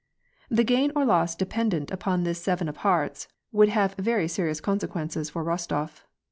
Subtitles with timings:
[0.49, 5.29] The gain or loss dependent upon this seven of hearts, would have very serious consequences
[5.29, 6.01] for Rostof.